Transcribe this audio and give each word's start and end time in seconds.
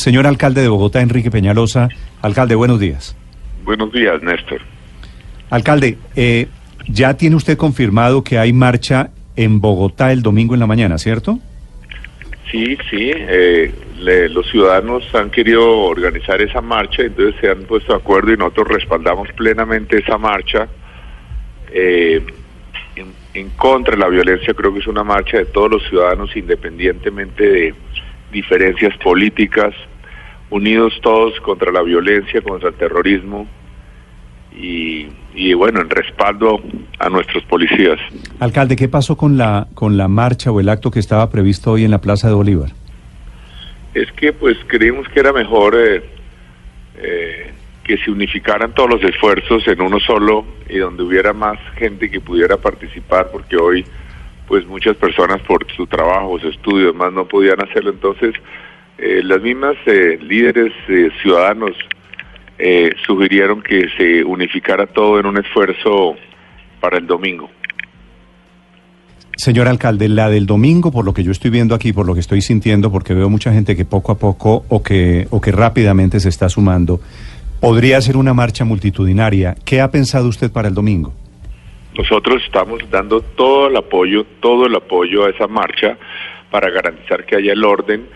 Señor 0.00 0.26
alcalde 0.26 0.62
de 0.62 0.68
Bogotá, 0.68 1.02
Enrique 1.02 1.30
Peñalosa. 1.30 1.90
Alcalde, 2.22 2.54
buenos 2.54 2.80
días. 2.80 3.14
Buenos 3.64 3.92
días, 3.92 4.22
Néstor. 4.22 4.62
Alcalde, 5.50 5.98
eh, 6.16 6.48
ya 6.88 7.14
tiene 7.18 7.36
usted 7.36 7.58
confirmado 7.58 8.24
que 8.24 8.38
hay 8.38 8.54
marcha 8.54 9.10
en 9.36 9.60
Bogotá 9.60 10.10
el 10.10 10.22
domingo 10.22 10.54
en 10.54 10.60
la 10.60 10.66
mañana, 10.66 10.96
¿cierto? 10.96 11.38
Sí, 12.50 12.78
sí. 12.88 13.12
Eh, 13.14 13.74
le, 13.98 14.30
los 14.30 14.50
ciudadanos 14.50 15.04
han 15.14 15.30
querido 15.30 15.68
organizar 15.80 16.40
esa 16.40 16.62
marcha, 16.62 17.02
entonces 17.02 17.38
se 17.38 17.50
han 17.50 17.64
puesto 17.64 17.92
de 17.92 17.98
acuerdo 17.98 18.32
y 18.32 18.38
nosotros 18.38 18.68
respaldamos 18.68 19.28
plenamente 19.36 19.98
esa 19.98 20.16
marcha. 20.16 20.66
Eh, 21.72 22.24
en, 22.96 23.12
en, 23.34 23.50
contra 23.50 23.96
de 23.96 24.00
la 24.00 24.08
violencia, 24.08 24.54
creo 24.54 24.72
que 24.72 24.80
es 24.80 24.86
una 24.86 25.04
marcha 25.04 25.36
de 25.36 25.44
todos 25.44 25.70
los 25.70 25.88
ciudadanos, 25.90 26.34
independientemente 26.34 27.44
de 27.44 27.74
diferencias 28.32 28.96
políticas, 28.98 29.74
unidos 30.50 30.92
todos 31.02 31.38
contra 31.40 31.70
la 31.72 31.82
violencia, 31.82 32.40
contra 32.42 32.70
el 32.70 32.74
terrorismo 32.74 33.46
y, 34.52 35.06
y 35.34 35.54
bueno, 35.54 35.80
en 35.80 35.90
respaldo 35.90 36.60
a 36.98 37.08
nuestros 37.08 37.44
policías. 37.44 37.98
Alcalde, 38.40 38.76
¿qué 38.76 38.88
pasó 38.88 39.16
con 39.16 39.38
la 39.38 39.68
con 39.74 39.96
la 39.96 40.08
marcha 40.08 40.50
o 40.50 40.60
el 40.60 40.68
acto 40.68 40.90
que 40.90 40.98
estaba 40.98 41.30
previsto 41.30 41.72
hoy 41.72 41.84
en 41.84 41.90
la 41.90 42.00
Plaza 42.00 42.28
de 42.28 42.34
Bolívar? 42.34 42.70
Es 43.94 44.10
que 44.12 44.32
pues 44.32 44.56
creímos 44.66 45.08
que 45.08 45.20
era 45.20 45.32
mejor 45.32 45.76
eh, 45.76 46.02
eh, 46.96 47.52
que 47.84 47.96
se 47.98 48.10
unificaran 48.10 48.72
todos 48.72 48.90
los 48.90 49.02
esfuerzos 49.02 49.66
en 49.66 49.80
uno 49.80 49.98
solo 49.98 50.44
y 50.68 50.78
donde 50.78 51.02
hubiera 51.02 51.32
más 51.32 51.58
gente 51.76 52.10
que 52.10 52.20
pudiera 52.20 52.56
participar, 52.56 53.30
porque 53.32 53.56
hoy 53.56 53.84
pues 54.50 54.66
muchas 54.66 54.96
personas 54.96 55.40
por 55.42 55.64
su 55.76 55.86
trabajo, 55.86 56.36
su 56.40 56.48
estudio, 56.48 56.92
más 56.92 57.12
no 57.12 57.24
podían 57.24 57.62
hacerlo. 57.62 57.90
Entonces, 57.90 58.34
eh, 58.98 59.20
las 59.22 59.40
mismas 59.40 59.76
eh, 59.86 60.18
líderes 60.20 60.72
eh, 60.88 61.08
ciudadanos 61.22 61.70
eh, 62.58 62.90
sugirieron 63.06 63.62
que 63.62 63.86
se 63.96 64.24
unificara 64.24 64.88
todo 64.88 65.20
en 65.20 65.26
un 65.26 65.38
esfuerzo 65.38 66.16
para 66.80 66.98
el 66.98 67.06
domingo. 67.06 67.48
Señor 69.36 69.68
alcalde, 69.68 70.08
la 70.08 70.28
del 70.28 70.46
domingo, 70.46 70.90
por 70.90 71.04
lo 71.04 71.14
que 71.14 71.22
yo 71.22 71.30
estoy 71.30 71.52
viendo 71.52 71.76
aquí, 71.76 71.92
por 71.92 72.04
lo 72.04 72.14
que 72.14 72.20
estoy 72.20 72.42
sintiendo, 72.42 72.90
porque 72.90 73.14
veo 73.14 73.30
mucha 73.30 73.52
gente 73.52 73.76
que 73.76 73.84
poco 73.84 74.10
a 74.10 74.18
poco 74.18 74.64
o 74.68 74.82
que, 74.82 75.28
o 75.30 75.40
que 75.40 75.52
rápidamente 75.52 76.18
se 76.18 76.28
está 76.28 76.48
sumando, 76.48 77.00
podría 77.60 78.00
ser 78.00 78.16
una 78.16 78.34
marcha 78.34 78.64
multitudinaria. 78.64 79.54
¿Qué 79.64 79.80
ha 79.80 79.92
pensado 79.92 80.26
usted 80.26 80.50
para 80.50 80.66
el 80.66 80.74
domingo? 80.74 81.14
Nosotros 82.00 82.42
estamos 82.46 82.80
dando 82.90 83.20
todo 83.20 83.66
el 83.66 83.76
apoyo, 83.76 84.24
todo 84.40 84.64
el 84.64 84.74
apoyo 84.74 85.26
a 85.26 85.30
esa 85.30 85.46
marcha 85.46 85.98
para 86.50 86.70
garantizar 86.70 87.26
que 87.26 87.36
haya 87.36 87.52
el 87.52 87.62
orden. 87.62 88.08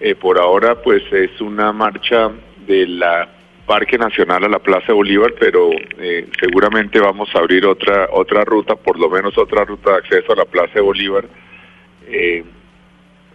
Eh, 0.00 0.14
por 0.14 0.38
ahora, 0.38 0.76
pues 0.76 1.02
es 1.12 1.38
una 1.42 1.70
marcha 1.70 2.30
de 2.66 2.86
la 2.86 3.28
Parque 3.66 3.98
Nacional 3.98 4.44
a 4.44 4.48
la 4.48 4.58
Plaza 4.58 4.94
Bolívar, 4.94 5.34
pero 5.38 5.70
eh, 5.98 6.26
seguramente 6.40 6.98
vamos 6.98 7.28
a 7.34 7.40
abrir 7.40 7.66
otra 7.66 8.08
otra 8.10 8.42
ruta, 8.42 8.74
por 8.74 8.98
lo 8.98 9.10
menos 9.10 9.36
otra 9.36 9.66
ruta 9.66 9.90
de 9.90 9.96
acceso 9.98 10.32
a 10.32 10.36
la 10.36 10.46
Plaza 10.46 10.72
de 10.76 10.80
Bolívar. 10.80 11.26
Eh, 12.08 12.42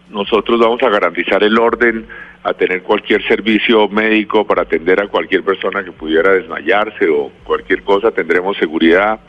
nosotros 0.10 0.60
vamos 0.60 0.82
a 0.82 0.90
garantizar 0.90 1.44
el 1.44 1.60
orden, 1.60 2.08
a 2.42 2.56
tener 2.56 2.82
cualquier 2.82 3.24
servicio 3.28 3.88
médico 3.88 4.48
para 4.48 4.64
atender 4.64 5.00
a 5.00 5.08
cualquier 5.08 5.44
persona 5.44 5.84
que 5.84 5.92
pudiera 5.92 6.32
desmayarse 6.32 7.08
o 7.08 7.32
cualquier 7.44 7.84
cosa, 7.84 8.10
tendremos 8.10 8.58
seguridad 8.58 9.20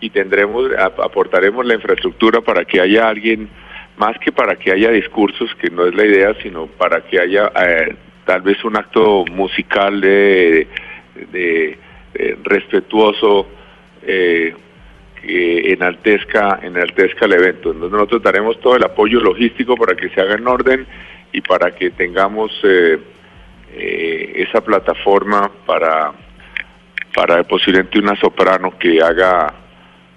y 0.00 0.10
tendremos 0.10 0.70
aportaremos 0.76 1.64
la 1.64 1.74
infraestructura 1.74 2.40
para 2.40 2.64
que 2.64 2.80
haya 2.80 3.08
alguien 3.08 3.48
más 3.96 4.18
que 4.18 4.32
para 4.32 4.56
que 4.56 4.72
haya 4.72 4.90
discursos, 4.90 5.54
que 5.56 5.70
no 5.70 5.86
es 5.86 5.94
la 5.94 6.04
idea, 6.04 6.34
sino 6.42 6.66
para 6.66 7.02
que 7.02 7.20
haya 7.20 7.52
eh, 7.64 7.94
tal 8.24 8.42
vez 8.42 8.62
un 8.64 8.76
acto 8.76 9.24
musical 9.30 10.00
de, 10.00 10.66
de, 11.32 11.78
de 12.12 12.38
respetuoso 12.42 13.46
eh, 14.02 14.54
que 15.22 15.72
enaltezca, 15.72 16.60
enaltezca 16.62 17.24
el 17.24 17.32
evento. 17.34 17.70
Entonces 17.70 17.92
nosotros 17.92 18.22
daremos 18.22 18.60
todo 18.60 18.76
el 18.76 18.84
apoyo 18.84 19.20
logístico 19.20 19.76
para 19.76 19.94
que 19.94 20.10
se 20.10 20.20
haga 20.20 20.34
en 20.34 20.46
orden 20.46 20.86
y 21.32 21.40
para 21.40 21.70
que 21.70 21.90
tengamos 21.90 22.52
eh, 22.62 22.98
eh, 23.72 24.32
esa 24.36 24.60
plataforma 24.62 25.50
para, 25.66 26.12
para 27.14 27.42
posiblemente 27.44 27.98
una 27.98 28.14
soprano 28.16 28.78
que 28.78 29.00
haga 29.00 29.52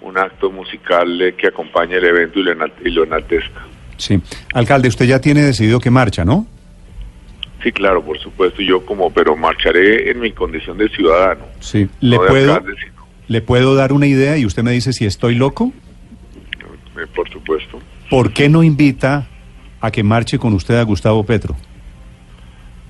un 0.00 0.18
acto 0.18 0.50
musical 0.50 1.34
que 1.36 1.48
acompañe 1.48 1.96
el 1.96 2.04
evento 2.04 2.38
y 2.38 2.90
lo, 2.90 3.04
enaltezca. 3.04 3.66
Sí. 3.96 4.20
Alcalde, 4.54 4.88
usted 4.88 5.06
ya 5.06 5.20
tiene 5.20 5.42
decidido 5.42 5.80
que 5.80 5.90
marcha, 5.90 6.24
¿no? 6.24 6.46
Sí, 7.62 7.72
claro, 7.72 8.02
por 8.04 8.18
supuesto, 8.18 8.62
yo 8.62 8.86
como, 8.86 9.12
pero 9.12 9.36
marcharé 9.36 10.10
en 10.10 10.20
mi 10.20 10.30
condición 10.32 10.78
de 10.78 10.88
ciudadano. 10.90 11.44
Sí, 11.58 11.88
¿le, 12.00 12.16
no 12.16 12.26
puedo, 12.26 12.54
alcalde, 12.54 12.76
sino... 12.80 13.06
¿le 13.26 13.40
puedo 13.40 13.74
dar 13.74 13.92
una 13.92 14.06
idea 14.06 14.38
y 14.38 14.46
usted 14.46 14.62
me 14.62 14.70
dice 14.70 14.92
si 14.92 15.06
estoy 15.06 15.34
loco? 15.34 15.72
Eh, 16.96 17.06
por 17.14 17.28
supuesto. 17.30 17.80
¿Por 18.08 18.32
qué 18.32 18.48
no 18.48 18.62
invita 18.62 19.26
a 19.80 19.90
que 19.90 20.02
marche 20.02 20.38
con 20.38 20.54
usted 20.54 20.76
a 20.76 20.82
Gustavo 20.82 21.24
Petro? 21.24 21.56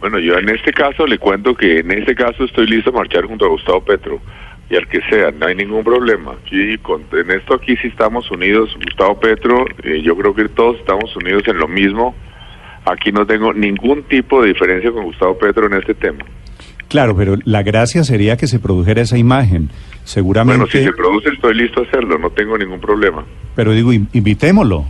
Bueno, 0.01 0.19
yo 0.19 0.39
en 0.39 0.49
este 0.49 0.73
caso 0.73 1.07
le 1.07 1.19
cuento 1.19 1.55
que 1.55 1.81
en 1.81 1.91
este 1.91 2.15
caso 2.15 2.45
estoy 2.45 2.67
listo 2.67 2.91
a 2.91 2.93
marchar 2.93 3.25
junto 3.25 3.47
a 3.47 3.49
Gustavo 3.49 3.83
Petro 3.83 4.21
y 4.71 4.77
al 4.77 4.87
que 4.87 5.01
sea, 5.09 5.31
no 5.31 5.47
hay 5.47 5.55
ningún 5.55 5.83
problema. 5.83 6.33
Aquí, 6.33 6.77
con, 6.79 7.03
en 7.13 7.31
esto 7.31 7.55
aquí 7.55 7.77
sí 7.77 7.89
estamos 7.89 8.31
unidos, 8.31 8.77
Gustavo 8.85 9.19
Petro, 9.19 9.65
eh, 9.83 10.03
yo 10.03 10.17
creo 10.17 10.35
que 10.35 10.49
todos 10.49 10.79
estamos 10.79 11.15
unidos 11.17 11.43
en 11.47 11.59
lo 11.59 11.69
mismo. 11.69 12.15
Aquí 12.85 13.13
no 13.13 13.27
tengo 13.27 13.53
ningún 13.53 14.03
tipo 14.05 14.43
de 14.43 14.49
diferencia 14.49 14.91
con 14.93 15.05
Gustavo 15.05 15.39
Petro 15.39 15.67
en 15.67 15.75
este 15.75 15.95
tema. 15.95 16.25
Claro, 16.89 17.15
pero 17.17 17.37
la 17.45 17.63
gracia 17.63 18.03
sería 18.03 18.37
que 18.37 18.47
se 18.47 18.59
produjera 18.59 19.03
esa 19.03 19.19
imagen. 19.19 19.69
Seguramente. 20.05 20.59
Bueno, 20.59 20.71
si 20.73 20.83
se 20.83 20.93
produce, 20.93 21.29
estoy 21.29 21.55
listo 21.55 21.81
a 21.81 21.85
hacerlo, 21.85 22.19
no 22.19 22.31
tengo 22.31 22.57
ningún 22.57 22.81
problema. 22.81 23.25
Pero 23.55 23.73
digo, 23.73 23.93
invitémoslo. 23.93 24.87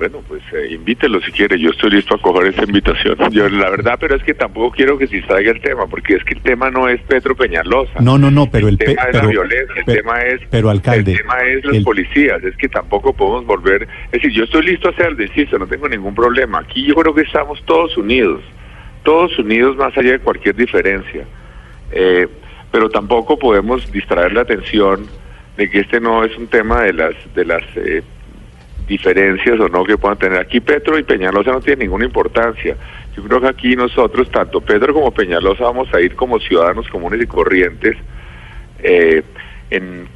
Bueno, 0.00 0.22
pues 0.26 0.42
eh, 0.54 0.72
invítelo 0.72 1.20
si 1.20 1.30
quiere, 1.30 1.58
yo 1.58 1.72
estoy 1.72 1.90
listo 1.90 2.14
a 2.14 2.18
coger 2.22 2.54
esa 2.54 2.64
invitación. 2.64 3.18
Yo 3.32 3.50
la 3.50 3.68
verdad, 3.68 3.98
pero 4.00 4.16
es 4.16 4.22
que 4.22 4.32
tampoco 4.32 4.70
quiero 4.70 4.96
que 4.96 5.06
se 5.06 5.16
distraiga 5.16 5.52
el 5.52 5.60
tema, 5.60 5.86
porque 5.88 6.14
es 6.14 6.24
que 6.24 6.32
el 6.32 6.40
tema 6.40 6.70
no 6.70 6.88
es 6.88 7.02
Petro 7.02 7.36
Peñalosa. 7.36 8.00
No, 8.00 8.16
no, 8.16 8.30
no, 8.30 8.50
pero 8.50 8.68
el, 8.68 8.74
el 8.74 8.78
tema 8.78 9.02
pe 9.02 9.10
es 9.10 9.12
pero, 9.12 9.24
la 9.24 9.30
violencia, 9.30 9.74
el 9.76 9.84
pero, 9.84 10.02
tema 10.02 10.22
es 10.22 10.40
pero 10.50 10.70
alcalde, 10.70 11.12
el 11.12 11.18
tema 11.18 11.42
es 11.42 11.64
los 11.66 11.76
el, 11.76 11.84
policías, 11.84 12.42
es 12.42 12.56
que 12.56 12.70
tampoco 12.70 13.12
podemos 13.12 13.44
volver, 13.44 13.86
es 14.06 14.12
decir, 14.12 14.30
yo 14.30 14.44
estoy 14.44 14.64
listo 14.64 14.88
a 14.88 14.92
hacerlo, 14.92 15.22
insisto, 15.22 15.58
no 15.58 15.66
tengo 15.66 15.86
ningún 15.86 16.14
problema. 16.14 16.60
Aquí 16.60 16.82
yo 16.82 16.94
creo 16.94 17.14
que 17.14 17.20
estamos 17.20 17.62
todos 17.66 17.94
unidos, 17.98 18.40
todos 19.02 19.38
unidos 19.38 19.76
más 19.76 19.94
allá 19.98 20.12
de 20.12 20.18
cualquier 20.20 20.56
diferencia. 20.56 21.26
Eh, 21.92 22.26
pero 22.72 22.88
tampoco 22.88 23.38
podemos 23.38 23.92
distraer 23.92 24.32
la 24.32 24.40
atención 24.40 25.06
de 25.58 25.68
que 25.68 25.80
este 25.80 26.00
no 26.00 26.24
es 26.24 26.34
un 26.38 26.46
tema 26.46 26.84
de 26.84 26.94
las 26.94 27.14
de 27.34 27.44
las 27.44 27.62
eh, 27.76 28.02
diferencias 28.90 29.60
o 29.60 29.68
no 29.68 29.84
que 29.84 29.96
puedan 29.96 30.18
tener. 30.18 30.40
Aquí 30.40 30.58
Petro 30.60 30.98
y 30.98 31.04
Peñalosa 31.04 31.52
no 31.52 31.60
tienen 31.60 31.78
ninguna 31.78 32.04
importancia. 32.04 32.76
Yo 33.16 33.22
creo 33.22 33.40
que 33.40 33.46
aquí 33.46 33.76
nosotros, 33.76 34.28
tanto 34.30 34.60
Petro 34.60 34.92
como 34.92 35.12
Peñalosa, 35.12 35.62
vamos 35.62 35.94
a 35.94 36.00
ir 36.00 36.16
como 36.16 36.40
ciudadanos 36.40 36.88
comunes 36.88 37.22
y 37.22 37.26
corrientes, 37.26 37.96
eh, 38.82 39.22
en, 39.70 40.08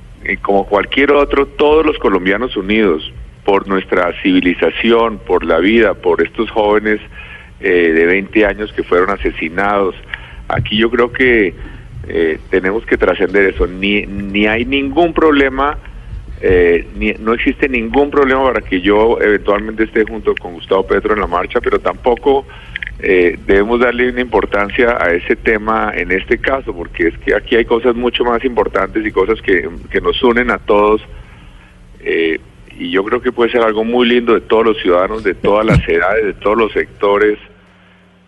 como 0.43 0.67
cualquier 0.67 1.13
otro, 1.13 1.47
todos 1.47 1.87
los 1.87 1.97
colombianos 1.99 2.57
unidos 2.57 3.13
por 3.45 3.69
nuestra 3.69 4.13
civilización, 4.23 5.19
por 5.19 5.45
la 5.45 5.61
vida, 5.61 5.95
por 5.95 6.21
estos 6.21 6.51
jóvenes 6.51 7.01
eh, 7.61 7.93
de 7.95 8.07
20 8.07 8.45
años 8.45 8.73
que 8.73 8.83
fueron 8.83 9.11
asesinados. 9.11 9.95
Aquí 10.49 10.77
yo 10.79 10.91
creo 10.91 11.13
que 11.13 11.55
eh, 12.09 12.39
tenemos 12.51 12.85
que 12.87 12.97
trascender 12.97 13.55
eso. 13.55 13.69
Ni, 13.69 14.05
ni 14.05 14.47
hay 14.47 14.65
ningún 14.65 15.15
problema 15.15 15.79
eh, 16.47 16.87
ni, 16.95 17.15
no 17.15 17.33
existe 17.33 17.71
ningún 17.71 18.11
problema 18.11 18.45
para 18.45 18.61
que 18.61 18.83
yo 18.83 19.19
eventualmente 19.19 19.85
esté 19.85 20.05
junto 20.05 20.35
con 20.35 20.53
Gustavo 20.53 20.87
Petro 20.87 21.15
en 21.15 21.21
la 21.21 21.27
marcha, 21.27 21.59
pero 21.63 21.79
tampoco 21.79 22.45
eh, 22.99 23.39
debemos 23.47 23.81
darle 23.81 24.11
una 24.11 24.21
importancia 24.21 25.03
a 25.03 25.15
ese 25.15 25.37
tema 25.37 25.91
en 25.97 26.13
este 26.13 26.37
caso, 26.37 26.75
porque 26.75 27.09
es 27.09 27.19
que 27.21 27.35
aquí 27.35 27.57
hay 27.57 27.65
cosas 27.65 27.95
mucho 27.95 28.25
más 28.25 28.45
importantes 28.45 29.07
y 29.07 29.11
cosas 29.11 29.41
que, 29.41 29.71
que 29.91 30.03
nos 30.03 30.23
unen 30.23 30.51
a 30.51 30.59
todos. 30.59 31.01
Eh, 32.01 32.39
y 32.79 32.91
yo 32.91 33.05
creo 33.05 33.23
que 33.23 33.33
puede 33.33 33.51
ser 33.51 33.63
algo 33.63 33.83
muy 33.83 34.07
lindo 34.07 34.35
de 34.35 34.43
todos 34.43 34.67
los 34.67 34.83
ciudadanos, 34.83 35.25
de 35.25 35.33
todas 35.33 35.65
las 35.65 35.79
edades, 35.89 36.27
de 36.27 36.35
todos 36.35 36.59
los 36.59 36.73
sectores. 36.73 37.39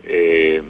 Eh, 0.05 0.63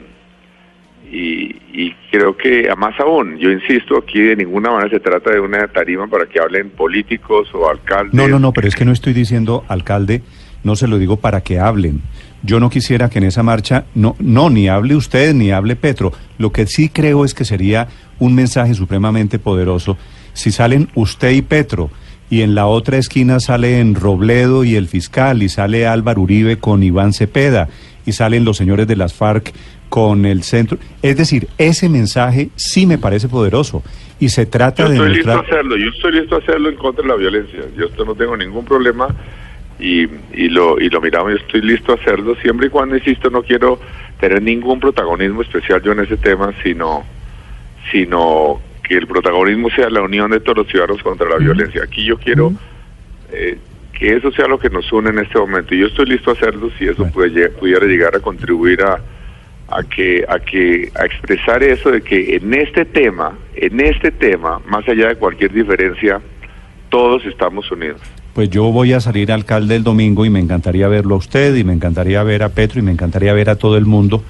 creo 2.11 2.35
que, 2.35 2.69
a 2.69 2.75
más 2.75 2.99
aún, 2.99 3.37
yo 3.37 3.51
insisto, 3.51 3.97
aquí 3.97 4.19
de 4.19 4.35
ninguna 4.35 4.71
manera 4.71 4.89
se 4.89 4.99
trata 4.99 5.31
de 5.31 5.39
una 5.39 5.67
tarima 5.67 6.07
para 6.07 6.25
que 6.25 6.39
hablen 6.39 6.69
políticos 6.69 7.49
o 7.53 7.69
alcaldes. 7.69 8.13
No, 8.13 8.27
no, 8.27 8.39
no, 8.39 8.53
pero 8.53 8.67
es 8.67 8.75
que 8.75 8.85
no 8.85 8.91
estoy 8.91 9.13
diciendo 9.13 9.63
alcalde, 9.67 10.21
no 10.63 10.75
se 10.75 10.87
lo 10.87 10.97
digo 10.97 11.17
para 11.17 11.41
que 11.41 11.59
hablen. 11.59 12.01
Yo 12.43 12.59
no 12.59 12.69
quisiera 12.69 13.09
que 13.09 13.19
en 13.19 13.25
esa 13.25 13.43
marcha, 13.43 13.85
no, 13.95 14.15
no, 14.19 14.49
ni 14.49 14.67
hable 14.67 14.95
usted, 14.95 15.33
ni 15.33 15.51
hable 15.51 15.75
Petro. 15.75 16.11
Lo 16.37 16.51
que 16.51 16.67
sí 16.67 16.89
creo 16.89 17.25
es 17.25 17.33
que 17.33 17.45
sería 17.45 17.87
un 18.19 18.35
mensaje 18.35 18.73
supremamente 18.73 19.39
poderoso 19.39 19.97
si 20.33 20.51
salen 20.51 20.89
usted 20.93 21.31
y 21.31 21.41
Petro 21.41 21.89
y 22.29 22.41
en 22.41 22.55
la 22.55 22.67
otra 22.67 22.97
esquina 22.97 23.39
salen 23.39 23.95
Robledo 23.95 24.63
y 24.63 24.75
el 24.75 24.87
fiscal 24.87 25.41
y 25.41 25.49
sale 25.49 25.87
Álvaro 25.87 26.21
Uribe 26.21 26.59
con 26.59 26.83
Iván 26.83 27.13
Cepeda 27.13 27.69
y 28.05 28.11
salen 28.11 28.45
los 28.45 28.57
señores 28.57 28.87
de 28.87 28.95
las 28.95 29.13
FARC 29.13 29.53
con 29.89 30.25
el 30.25 30.43
centro. 30.43 30.77
Es 31.01 31.17
decir, 31.17 31.47
ese 31.57 31.89
mensaje 31.89 32.49
sí 32.55 32.85
me 32.85 32.97
parece 32.97 33.27
poderoso 33.27 33.83
y 34.19 34.29
se 34.29 34.45
trata 34.45 34.83
yo 34.83 34.89
de... 34.89 34.95
Estoy 34.95 35.15
listo 35.15 35.31
a 35.31 35.39
hacerlo, 35.39 35.77
yo 35.77 35.89
estoy 35.89 36.11
listo 36.13 36.35
a 36.35 36.39
hacerlo 36.39 36.69
en 36.69 36.75
contra 36.75 37.03
de 37.03 37.09
la 37.09 37.15
violencia. 37.15 37.59
Yo 37.75 37.85
esto 37.85 38.05
no 38.05 38.15
tengo 38.15 38.35
ningún 38.35 38.65
problema 38.65 39.07
y, 39.79 40.07
y, 40.33 40.49
lo, 40.49 40.79
y 40.79 40.89
lo 40.89 41.01
miramos, 41.01 41.31
yo 41.31 41.37
estoy 41.37 41.61
listo 41.61 41.91
a 41.91 41.95
hacerlo 41.95 42.35
siempre 42.41 42.67
y 42.67 42.69
cuando, 42.69 42.97
insisto, 42.97 43.29
no 43.29 43.43
quiero 43.43 43.79
tener 44.19 44.41
ningún 44.41 44.79
protagonismo 44.79 45.41
especial 45.41 45.81
yo 45.83 45.91
en 45.91 45.99
ese 45.99 46.17
tema, 46.17 46.51
sino, 46.63 47.03
sino 47.91 48.59
que 48.83 48.95
el 48.95 49.07
protagonismo 49.07 49.69
sea 49.69 49.89
la 49.89 50.01
unión 50.01 50.31
de 50.31 50.39
todos 50.39 50.57
los 50.57 50.67
ciudadanos 50.67 51.01
contra 51.03 51.29
la 51.29 51.37
violencia. 51.37 51.83
Aquí 51.83 52.03
yo 52.05 52.17
quiero 52.17 52.53
eh, 53.31 53.57
que 53.97 54.15
eso 54.15 54.31
sea 54.31 54.47
lo 54.47 54.57
que 54.57 54.69
nos 54.69 54.91
une 54.91 55.09
en 55.09 55.19
este 55.19 55.37
momento 55.37 55.75
y 55.75 55.79
yo 55.79 55.87
estoy 55.87 56.05
listo 56.05 56.31
a 56.31 56.33
hacerlo 56.33 56.69
si 56.77 56.85
eso 56.85 56.97
Bueno. 56.97 57.13
puede 57.13 57.49
pudiera 57.49 57.85
llegar 57.85 58.15
a 58.15 58.19
contribuir 58.19 58.81
a, 58.83 58.99
a 59.69 59.83
que 59.83 60.25
a 60.27 60.39
que 60.39 60.91
a 60.95 61.05
expresar 61.05 61.61
eso 61.63 61.91
de 61.91 62.01
que 62.01 62.35
en 62.35 62.53
este 62.53 62.85
tema, 62.85 63.37
en 63.55 63.79
este 63.79 64.11
tema, 64.11 64.61
más 64.67 64.87
allá 64.87 65.09
de 65.09 65.15
cualquier 65.15 65.51
diferencia, 65.51 66.21
todos 66.89 67.25
estamos 67.25 67.69
unidos. 67.71 68.01
Pues 68.33 68.49
yo 68.49 68.65
voy 68.71 68.93
a 68.93 68.99
salir 68.99 69.31
alcalde 69.31 69.75
el 69.75 69.83
domingo 69.83 70.25
y 70.25 70.29
me 70.29 70.39
encantaría 70.39 70.87
verlo 70.87 71.15
a 71.15 71.17
usted 71.17 71.55
y 71.55 71.63
me 71.63 71.73
encantaría 71.73 72.21
ver 72.23 72.43
a 72.43 72.49
Petro 72.49 72.79
y 72.79 72.83
me 72.83 72.91
encantaría 72.91 73.33
ver 73.33 73.49
a 73.49 73.55
todo 73.55 73.77
el 73.77 73.85
mundo, 73.85 74.23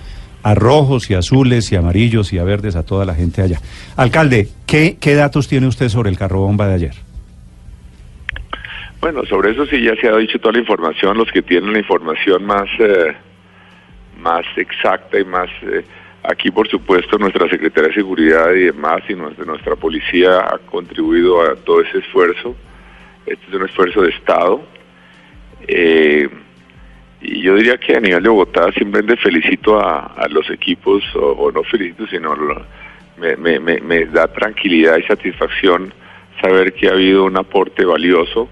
a 0.43 0.55
rojos 0.55 1.09
y 1.09 1.13
azules 1.13 1.71
y 1.71 1.75
amarillos 1.75 2.31
y 2.31 2.39
a 2.39 2.43
verdes, 2.43 2.75
a 2.75 2.83
toda 2.83 3.05
la 3.05 3.13
gente 3.13 3.41
allá. 3.41 3.59
Alcalde, 3.97 4.47
¿qué, 4.65 4.97
qué 4.99 5.13
datos 5.13 5.47
tiene 5.47 5.67
usted 5.67 5.89
sobre 5.89 6.09
el 6.09 6.17
carro 6.17 6.39
bomba 6.39 6.67
de 6.67 6.75
ayer? 6.75 6.93
Bueno, 9.01 9.25
sobre 9.25 9.51
eso 9.51 9.65
sí 9.67 9.81
ya 9.83 9.95
se 9.95 10.07
ha 10.07 10.15
dicho 10.17 10.39
toda 10.39 10.53
la 10.53 10.59
información, 10.59 11.17
los 11.17 11.31
que 11.31 11.41
tienen 11.41 11.73
la 11.73 11.79
información 11.79 12.45
más 12.45 12.67
eh, 12.79 13.13
más 14.19 14.45
exacta 14.55 15.19
y 15.19 15.23
más 15.25 15.49
eh, 15.63 15.83
aquí 16.23 16.51
por 16.51 16.67
supuesto 16.67 17.17
nuestra 17.17 17.47
Secretaría 17.49 17.89
de 17.89 17.95
Seguridad 17.95 18.51
y 18.53 18.65
demás 18.65 19.01
y 19.09 19.13
nuestra, 19.15 19.45
nuestra 19.45 19.75
policía 19.75 20.39
ha 20.39 20.57
contribuido 20.59 21.41
a 21.41 21.55
todo 21.55 21.81
ese 21.81 21.99
esfuerzo. 21.99 22.55
Este 23.25 23.45
es 23.47 23.53
un 23.53 23.65
esfuerzo 23.65 24.01
de 24.01 24.09
Estado. 24.09 24.61
Eh, 25.67 26.29
y 27.21 27.41
yo 27.41 27.55
diría 27.55 27.77
que 27.77 27.95
a 27.95 27.99
nivel 27.99 28.21
de 28.23 28.29
Bogotá 28.29 28.71
simplemente 28.73 29.17
felicito 29.21 29.79
a, 29.79 30.05
a 30.15 30.27
los 30.27 30.49
equipos, 30.51 31.03
o, 31.15 31.31
o 31.31 31.51
no 31.51 31.63
felicito, 31.63 32.05
sino 32.07 32.35
lo- 32.35 32.63
me, 33.17 33.35
me, 33.35 33.59
me, 33.59 33.79
me 33.81 34.05
da 34.05 34.27
tranquilidad 34.27 34.97
y 34.97 35.03
satisfacción 35.03 35.91
saber 36.39 36.73
que 36.73 36.87
ha 36.87 36.91
habido 36.91 37.25
un 37.25 37.35
aporte 37.35 37.83
valioso. 37.83 38.47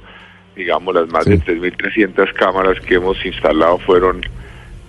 Digamos, 0.55 0.95
las 0.95 1.07
más 1.11 1.25
Sí. 1.25 1.31
de 1.37 1.43
3.300 1.45 2.33
cámaras 2.33 2.79
que 2.79 2.95
hemos 2.95 3.23
instalado 3.25 3.77
fueron 3.79 4.21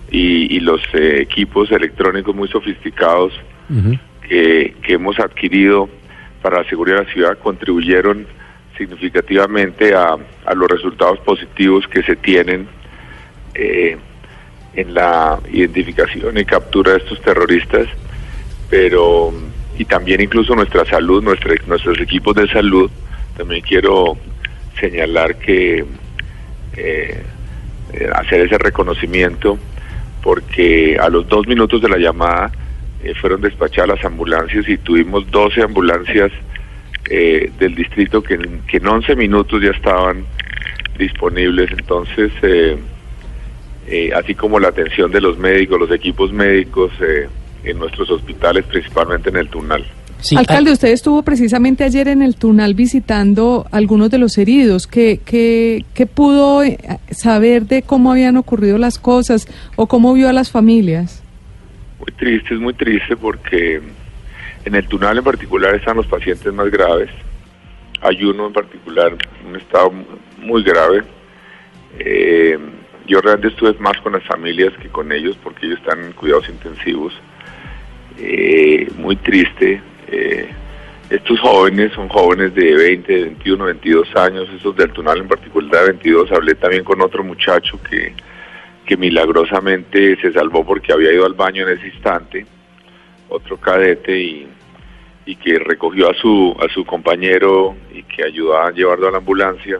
y, 0.09 0.55
y 0.55 0.59
los 0.59 0.81
eh, 0.93 1.21
equipos 1.21 1.71
electrónicos 1.71 2.35
muy 2.35 2.47
sofisticados 2.47 3.33
que, 4.27 4.75
que 4.81 4.93
hemos 4.93 5.19
adquirido 5.19 5.89
para 6.41 6.63
la 6.63 6.69
seguridad 6.69 6.99
de 6.99 7.05
la 7.05 7.11
ciudad 7.11 7.37
contribuyeron 7.39 8.25
significativamente 8.77 9.93
a, 9.93 10.15
a 10.45 10.53
los 10.53 10.69
resultados 10.69 11.19
positivos 11.19 11.87
que 11.87 12.03
se 12.03 12.15
tienen 12.15 12.67
eh, 13.53 13.97
en 14.75 14.93
la 14.93 15.39
identificación 15.51 16.37
y 16.37 16.45
captura 16.45 16.91
de 16.91 16.99
estos 16.99 17.19
terroristas, 17.21 17.87
pero 18.69 19.33
y 19.77 19.85
también 19.85 20.21
incluso 20.21 20.55
nuestra 20.55 20.85
salud, 20.85 21.23
nuestra, 21.23 21.53
nuestros 21.65 21.99
equipos 21.99 22.35
de 22.35 22.47
salud, 22.47 22.89
también 23.35 23.61
quiero 23.61 24.17
señalar 24.79 25.35
que 25.37 25.85
eh, 26.77 27.23
eh, 27.93 28.09
hacer 28.13 28.41
ese 28.41 28.57
reconocimiento 28.57 29.57
porque 30.27 30.97
a 30.99 31.07
los 31.07 31.25
dos 31.29 31.47
minutos 31.47 31.81
de 31.81 31.87
la 31.87 31.97
llamada 31.97 32.51
eh, 33.01 33.13
fueron 33.15 33.39
despachadas 33.39 33.91
las 33.95 34.03
ambulancias 34.03 34.67
y 34.67 34.77
tuvimos 34.77 35.31
12 35.31 35.61
ambulancias 35.61 36.33
eh, 37.09 37.49
del 37.57 37.73
distrito 37.75 38.21
que, 38.21 38.33
en- 38.33 38.59
que 38.67 38.75
en 38.75 38.87
11 38.87 39.15
minutos 39.15 39.61
ya 39.63 39.69
estaban 39.69 40.25
disponibles. 40.99 41.71
Entonces, 41.71 42.33
eh, 42.41 42.75
eh, 43.87 44.11
así 44.13 44.35
como 44.35 44.59
la 44.59 44.67
atención 44.67 45.09
de 45.11 45.21
los 45.21 45.37
médicos, 45.37 45.79
los 45.79 45.91
equipos 45.91 46.33
médicos 46.33 46.91
en 47.63 47.79
nuestros 47.79 48.09
hospitales, 48.11 48.65
principalmente 48.65 49.29
en 49.29 49.37
el 49.37 49.47
Tunal. 49.47 49.85
Sí, 50.19 50.35
Alcalde, 50.35 50.71
usted 50.71 50.89
estuvo 50.89 51.21
precisamente 51.21 51.83
ayer 51.83 52.07
en 52.07 52.21
el 52.21 52.35
Tunal 52.35 52.73
visitando 52.73 53.67
algunos 53.71 54.09
de 54.09 54.17
los 54.17 54.37
heridos. 54.37 54.87
¿Qué, 54.87 55.19
qué, 55.23 55.85
qué 55.93 56.07
pudo 56.07 56.63
eh, 56.63 56.77
saber 57.11 57.65
de 57.65 57.83
cómo 57.83 58.11
habían 58.11 58.35
ocurrido 58.35 58.77
las 58.77 58.97
cosas 58.97 59.47
o 59.75 59.87
cómo 59.87 60.13
vio 60.13 60.27
a 60.27 60.33
las 60.33 60.51
familias? 60.51 61.23
Muy 61.99 62.11
triste, 62.17 62.55
es 62.55 62.59
muy 62.59 62.73
triste 62.73 63.15
porque 63.15 63.81
en 64.65 64.75
el 64.75 64.87
Tunal 64.87 65.17
en 65.17 65.23
particular 65.23 65.75
están 65.75 65.97
los 65.97 66.07
pacientes 66.07 66.51
más 66.53 66.69
graves. 66.69 67.09
Hay 68.01 68.23
uno 68.23 68.47
en 68.47 68.53
particular, 68.53 69.15
un 69.47 69.55
estado 69.55 69.91
muy 70.39 70.63
grave. 70.63 71.03
Eh, 71.99 72.57
yo 73.07 73.21
realmente 73.21 73.49
estuve 73.49 73.73
más 73.79 73.97
con 74.01 74.13
las 74.13 74.23
familias 74.25 74.73
que 74.81 74.89
con 74.89 75.11
ellos 75.11 75.37
porque 75.43 75.67
ellos 75.67 75.79
están 75.79 76.03
en 76.03 76.11
cuidados 76.13 76.49
intensivos. 76.49 77.13
Eh, 78.17 78.91
muy 78.97 79.15
triste. 79.15 79.81
Eh, 80.07 80.49
estos 81.09 81.39
jóvenes 81.39 81.93
son 81.93 82.09
jóvenes 82.09 82.53
de 82.53 82.75
20, 82.75 83.21
21, 83.23 83.65
22 83.65 84.15
años, 84.15 84.49
esos 84.49 84.75
del 84.75 84.91
Tunal 84.91 85.19
en 85.19 85.27
particular 85.27 85.81
de 85.83 85.91
22. 85.91 86.31
Hablé 86.31 86.55
también 86.55 86.83
con 86.83 87.01
otro 87.01 87.23
muchacho 87.23 87.79
que, 87.89 88.13
que 88.85 88.97
milagrosamente 88.97 90.17
se 90.21 90.33
salvó 90.33 90.65
porque 90.65 90.91
había 90.91 91.13
ido 91.13 91.25
al 91.25 91.33
baño 91.33 91.65
en 91.65 91.77
ese 91.77 91.87
instante, 91.87 92.45
otro 93.29 93.57
cadete 93.57 94.19
y, 94.19 94.47
y 95.25 95.35
que 95.37 95.59
recogió 95.59 96.09
a 96.09 96.13
su, 96.13 96.55
a 96.59 96.71
su 96.73 96.83
compañero 96.85 97.75
y 97.93 98.03
que 98.03 98.25
ayudó 98.25 98.57
a 98.57 98.71
llevarlo 98.71 99.07
a 99.07 99.11
la 99.11 99.17
ambulancia. 99.19 99.79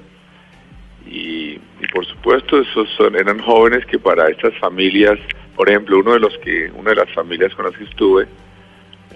Y, 1.06 1.60
y 1.82 1.88
por 1.94 2.06
supuesto 2.06 2.62
esos 2.62 2.90
son, 2.98 3.16
eran 3.16 3.40
jóvenes 3.40 3.86
que 3.86 4.00
para 4.00 4.30
estas 4.30 4.58
familias, 4.60 5.18
por 5.56 5.70
ejemplo, 5.70 6.00
uno 6.00 6.14
de 6.14 6.20
los 6.20 6.38
que, 6.38 6.72
una 6.74 6.92
de 6.92 6.98
las 6.98 7.14
familias 7.14 7.54
con 7.56 7.66
las 7.66 7.76
que 7.78 7.84
estuve, 7.84 8.28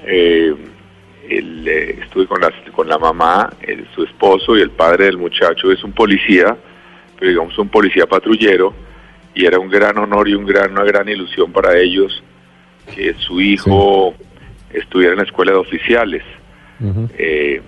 eh, 0.05 0.55
eh, 1.71 1.99
estuve 2.03 2.25
con, 2.27 2.41
las, 2.41 2.53
con 2.75 2.87
la 2.87 2.97
mamá, 2.97 3.49
el- 3.61 3.87
su 3.95 4.03
esposo 4.03 4.57
y 4.57 4.61
el 4.61 4.71
padre 4.71 5.05
del 5.05 5.17
muchacho 5.17 5.71
es 5.71 5.83
un 5.83 5.91
policía, 5.93 6.55
pero 7.17 7.29
digamos 7.31 7.57
un 7.57 7.69
policía 7.69 8.05
patrullero, 8.07 8.73
y 9.33 9.45
era 9.45 9.57
un 9.59 9.69
gran 9.69 9.97
honor 9.97 10.27
y 10.27 10.33
un 10.33 10.45
gran, 10.45 10.71
una 10.71 10.83
gran 10.83 11.07
ilusión 11.07 11.51
para 11.51 11.77
ellos 11.77 12.21
que 12.93 13.13
su 13.25 13.39
hijo 13.39 14.13
estuviera 14.73 15.13
en 15.13 15.19
la 15.19 15.23
escuela 15.25 15.51
de 15.53 15.57
oficiales. 15.57 16.23
Eh, 17.17 17.61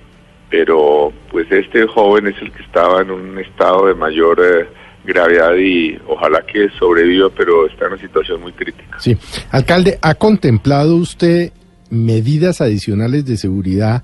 pero 0.50 1.12
pues 1.31 1.51
este 1.51 1.86
joven 1.88 2.27
es 2.27 2.36
el 2.41 2.51
que 2.51 2.63
estaba 2.63 3.01
en 3.01 3.12
un 3.12 3.38
estado 3.39 3.88
de 3.88 3.93
mayor 3.95 4.39
eh, 4.43 4.67
gravedad 5.05 5.55
y 5.55 5.98
ojalá 6.07 6.41
que 6.45 6.67
sobreviva, 6.79 7.29
pero 7.29 7.67
está 7.67 7.86
en 7.86 7.93
una 7.93 8.01
situación 8.01 8.41
muy 8.41 8.51
crítica. 8.53 9.00
Sí. 9.00 9.15
Alcalde, 9.51 9.98
¿ha 10.01 10.15
contemplado 10.15 10.95
usted 10.95 11.51
medidas 11.93 12.62
adicionales 12.62 13.25
de 13.25 13.38
seguridad 13.38 14.03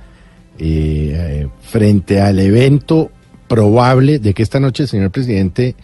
eh, 0.57 1.47
frente 1.61 2.21
al 2.21 2.39
evento 2.39 3.11
probable 3.47 4.19
de 4.19 4.33
que 4.33 4.43
esta 4.43 4.59
noche 4.59 4.83
el 4.83 4.89
señor 4.89 5.11
presidente 5.11 5.75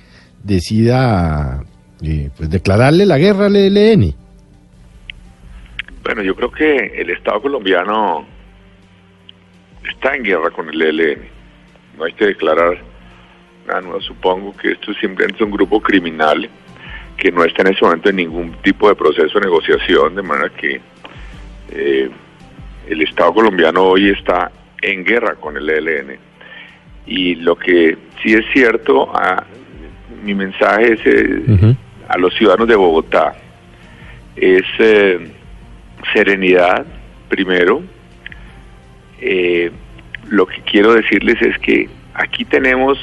decida 0.44 1.64
eh, 2.04 2.30
pues 2.38 2.50
declararle 2.50 3.06
la 3.06 3.18
guerra 3.18 3.48
al 3.48 3.56
ELN? 3.56 4.14
Bueno, 6.04 6.22
yo 6.22 6.36
creo 6.36 6.52
que 6.52 7.02
el 7.02 7.10
Estado 7.10 7.42
colombiano 7.42 8.26
está 9.90 10.16
en 10.16 10.24
guerra 10.24 10.52
con 10.52 10.70
el 10.70 10.82
ELN. 10.82 11.22
No 11.98 12.04
hay 12.04 12.14
que 12.14 12.28
declarar 12.28 12.78
nada 13.68 13.82
nuevo. 13.82 14.02
Supongo 14.02 14.56
que 14.56 14.74
esto 14.74 14.94
simplemente 14.94 15.38
es 15.38 15.42
un 15.42 15.52
grupo 15.52 15.82
criminal 15.82 16.48
que 17.18 17.32
no 17.32 17.44
está 17.44 17.64
en 17.64 17.74
ese 17.74 17.84
momento 17.84 18.10
en 18.10 18.18
ningún 18.18 18.52
tipo 18.62 18.90
de 18.90 18.96
proceso 18.96 19.40
de 19.40 19.46
negociación, 19.46 20.16
de 20.16 20.22
manera 20.22 20.50
que 20.50 20.82
eh, 21.76 22.10
el 22.88 23.02
Estado 23.02 23.34
colombiano 23.34 23.84
hoy 23.84 24.10
está 24.10 24.52
en 24.82 25.04
guerra 25.04 25.36
con 25.36 25.58
el 25.58 25.70
ELN. 25.70 26.18
Y 27.06 27.36
lo 27.36 27.56
que 27.56 27.98
sí 28.22 28.34
es 28.34 28.46
cierto, 28.54 29.12
ah, 29.14 29.44
mi 30.24 30.34
mensaje 30.34 30.94
es 30.94 31.00
eh, 31.06 31.76
a 32.08 32.18
los 32.18 32.34
ciudadanos 32.36 32.68
de 32.68 32.76
Bogotá, 32.76 33.36
es 34.36 34.64
eh, 34.80 35.32
serenidad, 36.14 36.86
primero, 37.30 37.84
eh, 39.20 39.72
lo 40.28 40.46
que 40.46 40.62
quiero 40.62 40.94
decirles 40.94 41.42
es 41.42 41.58
que 41.60 41.90
aquí 42.14 42.46
tenemos 42.46 42.98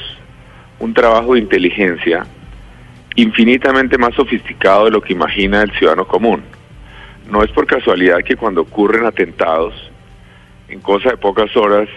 un 0.79 0.93
trabajo 0.93 1.33
de 1.33 1.39
inteligencia 1.39 2.25
infinitamente 3.15 3.97
más 3.97 4.13
sofisticado 4.15 4.85
de 4.85 4.91
lo 4.91 5.01
que 5.01 5.13
imagina 5.13 5.61
el 5.61 5.71
ciudadano 5.71 6.07
común. 6.07 6.43
No 7.29 7.43
es 7.43 7.51
por 7.51 7.65
casualidad 7.65 8.23
que 8.23 8.35
cuando 8.35 8.61
ocurren 8.61 9.05
atentados, 9.05 9.73
en 10.67 10.79
cosa 10.81 11.11
de 11.11 11.17
pocas 11.17 11.55
horas 11.55 11.87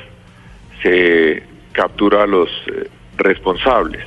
se 0.82 1.42
captura 1.72 2.22
a 2.22 2.26
los 2.26 2.48
eh, 2.66 2.88
responsables. 3.16 4.04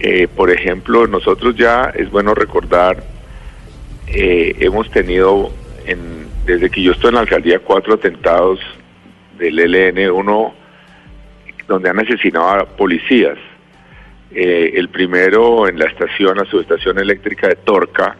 Eh, 0.00 0.28
por 0.28 0.50
ejemplo, 0.50 1.06
nosotros 1.06 1.54
ya 1.56 1.92
es 1.94 2.10
bueno 2.10 2.34
recordar, 2.34 3.02
eh, 4.06 4.54
hemos 4.60 4.90
tenido 4.90 5.52
en, 5.86 6.26
desde 6.44 6.70
que 6.70 6.82
yo 6.82 6.92
estoy 6.92 7.08
en 7.08 7.14
la 7.14 7.20
alcaldía 7.22 7.58
cuatro 7.60 7.94
atentados 7.94 8.60
del 9.38 9.58
ELN, 9.58 10.10
uno 10.10 10.54
donde 11.66 11.88
han 11.88 12.00
asesinado 12.00 12.48
a 12.50 12.64
policías. 12.66 13.38
El 14.30 14.88
primero 14.88 15.68
en 15.68 15.78
la 15.78 15.84
estación, 15.84 16.36
la 16.36 16.44
subestación 16.44 16.98
eléctrica 16.98 17.46
de 17.46 17.54
Torca, 17.54 18.16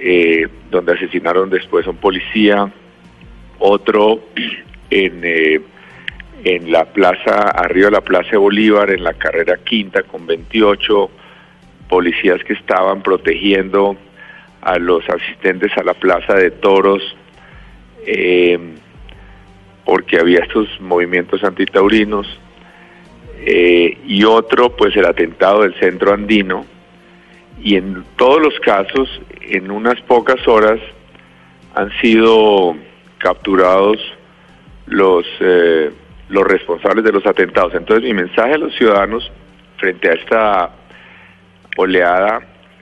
eh, 0.00 0.46
donde 0.70 0.92
asesinaron 0.92 1.50
después 1.50 1.86
a 1.86 1.90
un 1.90 1.96
policía, 1.96 2.72
otro 3.58 4.20
en, 4.90 5.20
eh, 5.24 5.60
en 6.44 6.70
la 6.70 6.84
plaza, 6.84 7.50
arriba 7.50 7.86
de 7.86 7.92
la 7.92 8.00
plaza 8.00 8.30
de 8.32 8.36
Bolívar, 8.36 8.90
en 8.90 9.02
la 9.02 9.14
carrera 9.14 9.58
quinta 9.64 10.02
con 10.02 10.26
28 10.26 11.10
policías 11.88 12.42
que 12.44 12.52
estaban 12.52 13.02
protegiendo 13.02 13.96
a 14.60 14.78
los 14.78 15.08
asistentes 15.08 15.72
a 15.76 15.82
la 15.82 15.94
plaza 15.94 16.34
de 16.34 16.50
toros, 16.50 17.02
eh, 18.06 18.58
porque 19.84 20.18
había 20.18 20.40
estos 20.40 20.68
movimientos 20.80 21.42
antitaurinos, 21.42 22.26
eh, 23.40 23.96
y 24.06 24.24
otro, 24.24 24.76
pues 24.76 24.96
el 24.96 25.06
atentado 25.06 25.62
del 25.62 25.74
centro 25.78 26.12
andino, 26.12 26.66
y 27.62 27.76
en 27.76 28.04
todos 28.16 28.40
los 28.40 28.58
casos, 28.60 29.20
en 29.40 29.70
unas 29.70 30.00
pocas 30.02 30.46
horas, 30.46 30.80
han 31.74 31.90
sido 32.00 32.76
capturados 33.18 33.98
los, 34.86 35.26
eh, 35.40 35.90
los 36.28 36.44
responsables 36.44 37.04
de 37.04 37.12
los 37.12 37.26
atentados. 37.26 37.74
Entonces 37.74 38.04
mi 38.04 38.14
mensaje 38.14 38.54
a 38.54 38.58
los 38.58 38.74
ciudadanos 38.74 39.30
frente 39.76 40.08
a 40.08 40.14
esta 40.14 40.70
oleada 41.76 42.40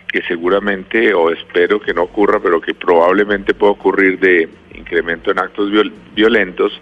que 0.08 0.22
seguramente 0.22 1.12
o 1.12 1.30
espero 1.30 1.80
que 1.80 1.92
no 1.92 2.02
ocurra, 2.04 2.40
pero 2.40 2.60
que 2.60 2.74
probablemente 2.74 3.54
pueda 3.54 3.72
ocurrir 3.72 4.18
de 4.18 4.48
incremento 4.74 5.30
en 5.30 5.38
actos 5.38 5.70
viol 5.70 5.92
violentos, 6.14 6.80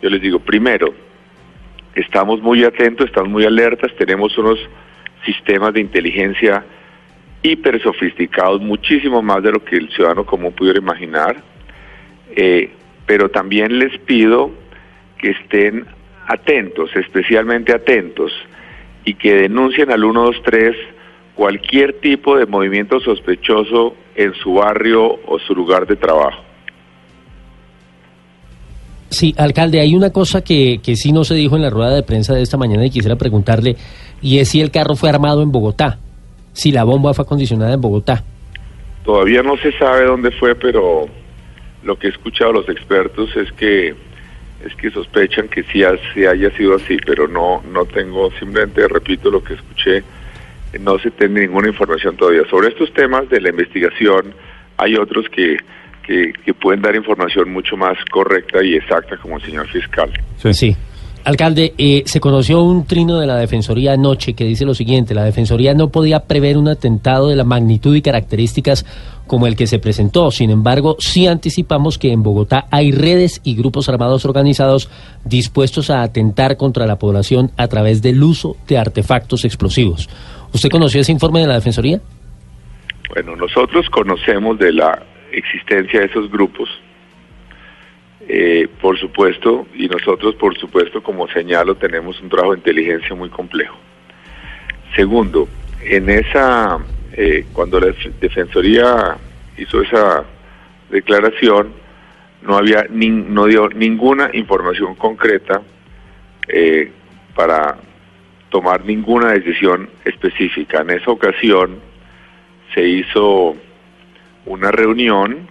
yo 0.00 0.08
les 0.10 0.20
digo, 0.20 0.38
primero, 0.38 0.94
estamos 1.94 2.40
muy 2.40 2.64
atentos, 2.64 3.06
estamos 3.06 3.30
muy 3.30 3.44
alertas, 3.44 3.94
tenemos 3.96 4.36
unos 4.38 4.58
sistemas 5.24 5.74
de 5.74 5.80
inteligencia 5.80 6.64
hiper 7.42 7.82
sofisticados, 7.82 8.60
muchísimo 8.60 9.22
más 9.22 9.42
de 9.42 9.52
lo 9.52 9.64
que 9.64 9.76
el 9.76 9.90
ciudadano 9.90 10.24
común 10.24 10.52
pudiera 10.52 10.78
imaginar, 10.78 11.42
eh, 12.36 12.70
pero 13.06 13.30
también 13.30 13.78
les 13.78 13.98
pido 13.98 14.50
que 15.18 15.30
estén 15.30 15.86
atentos, 16.26 16.90
especialmente 16.94 17.74
atentos, 17.74 18.32
y 19.04 19.14
que 19.14 19.34
denuncien 19.34 19.90
al 19.90 20.00
123 20.00 20.76
cualquier 21.34 21.94
tipo 22.00 22.36
de 22.36 22.46
movimiento 22.46 23.00
sospechoso 23.00 23.96
en 24.14 24.34
su 24.34 24.54
barrio 24.54 25.18
o 25.26 25.38
su 25.38 25.54
lugar 25.54 25.86
de 25.86 25.96
trabajo. 25.96 26.42
Sí, 29.08 29.34
alcalde, 29.36 29.80
hay 29.80 29.94
una 29.94 30.10
cosa 30.10 30.42
que, 30.42 30.80
que 30.82 30.96
sí 30.96 31.12
no 31.12 31.24
se 31.24 31.34
dijo 31.34 31.56
en 31.56 31.62
la 31.62 31.70
rueda 31.70 31.94
de 31.94 32.02
prensa 32.02 32.34
de 32.34 32.42
esta 32.42 32.56
mañana 32.56 32.86
y 32.86 32.90
quisiera 32.90 33.16
preguntarle, 33.16 33.76
y 34.22 34.38
es 34.38 34.48
si 34.48 34.60
el 34.60 34.70
carro 34.70 34.94
fue 34.94 35.10
armado 35.10 35.42
en 35.42 35.52
Bogotá, 35.52 35.98
si 36.52 36.72
la 36.72 36.84
bomba 36.84 37.14
fue 37.14 37.24
acondicionada 37.24 37.74
en 37.74 37.80
Bogotá. 37.80 38.22
Todavía 39.04 39.42
no 39.42 39.56
se 39.56 39.72
sabe 39.72 40.04
dónde 40.04 40.30
fue, 40.30 40.54
pero 40.54 41.06
lo 41.82 41.98
que 41.98 42.06
he 42.06 42.10
escuchado 42.10 42.50
a 42.50 42.54
los 42.54 42.68
expertos 42.68 43.34
es 43.36 43.50
que 43.52 43.94
es 44.64 44.76
que 44.76 44.90
sospechan 44.90 45.48
que 45.48 45.64
sí, 45.64 45.82
sí 46.14 46.24
haya 46.24 46.50
sido 46.56 46.76
así, 46.76 46.96
pero 47.04 47.26
no 47.26 47.62
no 47.72 47.84
tengo, 47.84 48.30
simplemente 48.38 48.86
repito 48.86 49.30
lo 49.30 49.42
que 49.42 49.54
escuché, 49.54 50.04
no 50.80 50.98
se 51.00 51.10
tiene 51.10 51.40
ninguna 51.40 51.68
información 51.68 52.16
todavía. 52.16 52.42
Sobre 52.48 52.68
estos 52.68 52.92
temas 52.92 53.28
de 53.28 53.40
la 53.40 53.50
investigación, 53.50 54.34
hay 54.76 54.96
otros 54.96 55.28
que 55.28 55.56
que, 56.04 56.32
que, 56.44 56.52
pueden 56.52 56.82
dar 56.82 56.96
información 56.96 57.52
mucho 57.52 57.76
más 57.76 57.96
correcta 58.10 58.60
y 58.62 58.74
exacta 58.74 59.16
como 59.18 59.36
el 59.36 59.42
señor 59.44 59.68
fiscal. 59.68 60.10
Sí. 60.36 60.52
sí. 60.52 60.76
Alcalde, 61.24 61.72
eh, 61.78 62.02
se 62.04 62.18
conoció 62.18 62.62
un 62.62 62.84
trino 62.84 63.20
de 63.20 63.26
la 63.26 63.36
Defensoría 63.36 63.92
anoche 63.92 64.34
que 64.34 64.44
dice 64.44 64.64
lo 64.64 64.74
siguiente, 64.74 65.14
la 65.14 65.22
Defensoría 65.22 65.72
no 65.72 65.88
podía 65.88 66.20
prever 66.20 66.58
un 66.58 66.66
atentado 66.66 67.28
de 67.28 67.36
la 67.36 67.44
magnitud 67.44 67.94
y 67.94 68.02
características 68.02 68.84
como 69.28 69.46
el 69.46 69.54
que 69.54 69.68
se 69.68 69.78
presentó, 69.78 70.32
sin 70.32 70.50
embargo, 70.50 70.96
sí 70.98 71.28
anticipamos 71.28 71.96
que 71.96 72.10
en 72.10 72.24
Bogotá 72.24 72.66
hay 72.72 72.90
redes 72.90 73.40
y 73.44 73.54
grupos 73.54 73.88
armados 73.88 74.24
organizados 74.24 74.90
dispuestos 75.24 75.90
a 75.90 76.02
atentar 76.02 76.56
contra 76.56 76.86
la 76.86 76.98
población 76.98 77.52
a 77.56 77.68
través 77.68 78.02
del 78.02 78.20
uso 78.20 78.56
de 78.66 78.78
artefactos 78.78 79.44
explosivos. 79.44 80.08
¿Usted 80.52 80.70
conoció 80.70 81.00
ese 81.00 81.12
informe 81.12 81.40
de 81.40 81.46
la 81.46 81.54
Defensoría? 81.54 82.00
Bueno, 83.14 83.36
nosotros 83.36 83.88
conocemos 83.90 84.58
de 84.58 84.72
la 84.72 85.00
existencia 85.30 86.00
de 86.00 86.06
esos 86.06 86.30
grupos, 86.30 86.68
eh, 88.28 88.68
por 88.80 88.98
supuesto, 88.98 89.66
y 89.74 89.88
nosotros, 89.88 90.34
por 90.36 90.56
supuesto, 90.56 91.02
como 91.02 91.28
señalo, 91.28 91.74
tenemos 91.74 92.20
un 92.20 92.28
trabajo 92.28 92.52
de 92.52 92.58
inteligencia 92.58 93.14
muy 93.14 93.28
complejo. 93.28 93.76
Segundo, 94.94 95.48
en 95.82 96.08
esa, 96.08 96.78
eh, 97.12 97.46
cuando 97.52 97.80
la 97.80 97.94
Defensoría 98.20 99.16
hizo 99.56 99.82
esa 99.82 100.24
declaración, 100.90 101.72
no 102.42 102.56
había 102.56 102.86
ni, 102.90 103.08
no 103.08 103.46
dio 103.46 103.68
ninguna 103.68 104.30
información 104.32 104.94
concreta 104.94 105.62
eh, 106.48 106.90
para 107.34 107.76
tomar 108.50 108.84
ninguna 108.84 109.32
decisión 109.32 109.88
específica. 110.04 110.82
En 110.82 110.90
esa 110.90 111.10
ocasión 111.10 111.78
se 112.74 112.86
hizo 112.86 113.56
una 114.44 114.70
reunión, 114.70 115.48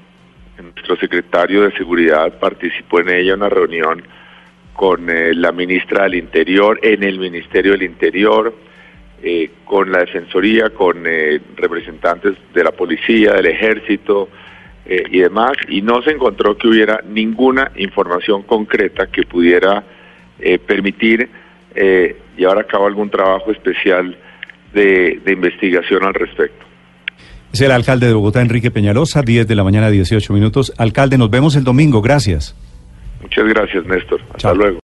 nuestro 0.60 0.96
secretario 0.98 1.63
de 1.63 1.72
Seguridad 1.74 2.39
participó 2.39 3.00
en 3.00 3.10
ella, 3.10 3.36
una 3.36 3.50
reunión 3.50 4.03
con 4.74 5.10
eh, 5.10 5.34
la 5.34 5.51
ministra 5.51 6.03
del 6.03 6.15
Interior, 6.15 6.79
en 6.81 7.03
el 7.03 7.20
Ministerio 7.20 7.72
del 7.74 7.84
Interior, 7.84 8.53
eh, 9.24 9.51
con 9.65 9.91
la 9.91 10.00
Defensoría, 10.00 10.72
con 10.72 11.03
eh, 11.05 11.39
representantes 11.55 12.34
de 12.55 12.63
la 12.63 12.72
Policía, 12.72 13.34
del 13.34 13.46
Ejército 13.46 14.29
eh, 14.84 15.03
y 15.12 15.20
demás, 15.20 15.51
y 15.67 15.84
no 15.84 16.01
se 16.01 16.10
encontró 16.10 16.58
que 16.58 16.67
hubiera 16.67 17.01
ninguna 17.08 17.72
información 17.75 18.41
concreta 18.41 19.05
que 19.08 19.24
pudiera 19.24 19.84
permitir 20.65 21.29
llevar 22.36 22.58
a 22.58 22.63
cabo 22.63 22.88
algún 22.88 23.12
trabajo 23.12 23.51
especial 23.51 24.17
de 24.74 25.22
investigación 25.27 26.03
al 26.03 26.15
respecto. 26.15 26.65
Es 27.53 27.60
el 27.62 27.72
alcalde 27.72 28.08
de 28.08 28.13
Bogotá, 28.13 28.41
Enrique 28.41 28.72
Peñalosa, 28.72 29.22
10 29.22 29.48
de 29.48 29.55
la 29.55 29.63
mañana, 29.63 29.89
18 29.89 30.34
minutos. 30.34 30.72
Alcalde, 30.77 31.17
nos 31.17 31.29
vemos 31.29 31.55
el 31.55 31.63
domingo. 31.63 32.01
Gracias. 32.01 32.55
Muchas 33.22 33.46
gracias, 33.46 33.86
Néstor. 33.86 34.22
Hasta 34.22 34.38
Chao. 34.38 34.55
luego. 34.55 34.79